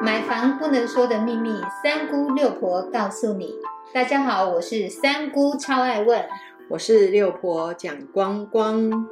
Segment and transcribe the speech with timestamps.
[0.00, 3.54] 买房不能说的秘密，三姑六婆告诉你。
[3.92, 6.24] 大家好，我是三姑，超爱问。
[6.70, 9.08] 我是六婆蒋光光。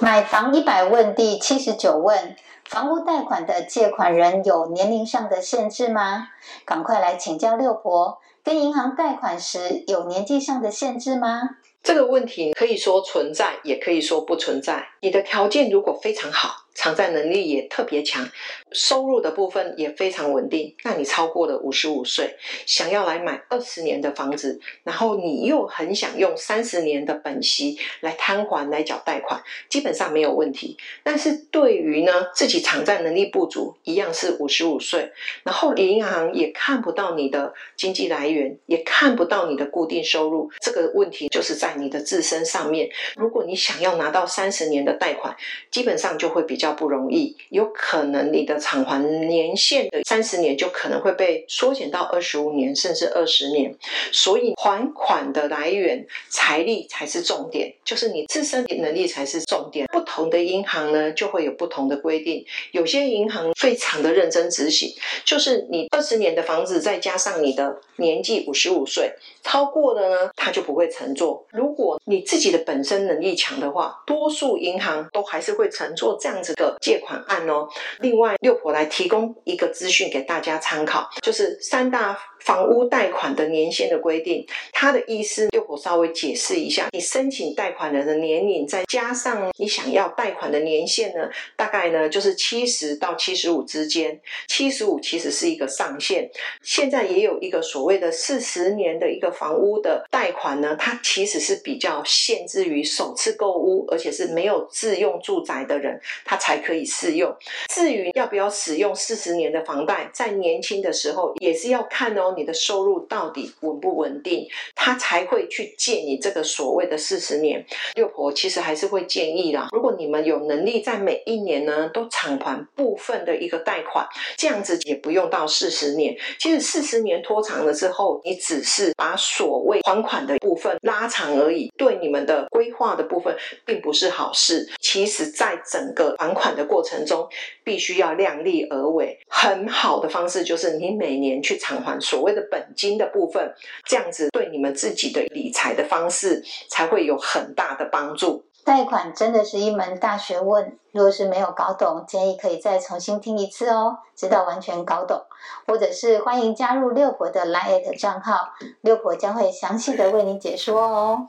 [0.00, 6.28] 买房一百问第七十九问：房屋贷款的借款人有年龄上的限制吗？
[6.64, 11.50] 赶快来请教六婆，跟银行贷款时有年纪上的限制吗？
[11.84, 14.88] 这个问题可以说存在，也可以说不存在。
[15.00, 16.61] 你的条件如果非常好。
[16.74, 18.26] 偿债能力也特别强，
[18.72, 20.74] 收入的部分也非常稳定。
[20.84, 22.34] 那你超过了五十五岁，
[22.64, 30.78] 想要来买二十年的房子，然后你又很想用三十年的本息来摊还来缴贷款，基本上没有问题。
[31.02, 35.12] 但是对于呢自己偿债能力不足，一样是五十五岁，
[35.44, 42.88] 然后银行也看不到你的经济来源，也看不到你的固定收入，这个问题就是在你的自身上面。
[43.14, 45.36] 如果你想要拿到三十年的贷款，
[45.70, 46.61] 基本上就会比。
[46.62, 53.74] 较不容易，有可能你的偿还年限的三十年就可能会被缩减到二十五年，甚至二十年。
[54.12, 59.86] 所以还款的来源财力才是重点，就是你自身能力才是重点。
[59.92, 62.44] 不同的银行呢，就会有不同的规定。
[62.70, 71.44] 有些银行非常的认真执行，就是你二十年的房子，再加上你的年纪五十五岁，超过的呢，他就不会乘坐。
[71.50, 76.51] 如果你自己的本身能力强的话，多数银行都还是会乘坐这样子。
[76.54, 77.68] 个借款案哦，
[78.00, 82.18] 另外六婆来提供一个资讯给大家参考，就是三大。
[82.42, 86.88] 房屋贷款的年限的规定，它的意思，六婆稍微解释一下。
[86.90, 94.20] 你申请贷款人的年龄，再加上你想要贷款的年限呢，大概呢就是七十到七十五之间。
[94.48, 96.28] 七十五其实是一个上限。
[96.64, 107.32] 现在也有一个所谓的四十年的一个房屋的贷款呢，它其实是比较限制于首次购屋，而且是没有自用住宅的人，他才可以适用。
[107.72, 112.34] 至于要不要使用四十年的房贷，在年轻的时候也是要看哦。
[112.36, 117.64] 你的收入到底稳不稳定，他才会去借你这个所谓的四十年。
[117.94, 124.04] 六婆其实还是会建议啦，如果你们有能力在每一年呢都偿还部分的一个贷款，
[124.36, 126.16] 这样子也不用到四十年。
[126.40, 134.68] 其实四十年拖长了之后，你只是把所谓还款的部分拉长而已，对你们的规划的部分并不是好事。
[134.80, 137.28] 其实，在整个房还款的过程中，
[137.62, 139.18] 必须要量力而为。
[139.28, 142.22] 很好的方式就是你每年去偿还所。
[142.22, 143.52] 所谓的本金的部分，
[143.84, 148.44] 这样子对你们自己的理财的方式才会有很大的帮助。
[148.64, 155.20] 贷款真的是一门大学问，如果是没有搞懂，建议可以再重新听一次哦，直到完全搞懂。
[155.66, 161.28] 或者是欢迎加入六婆的 Line 账号，六婆将会详细的为你解说哦。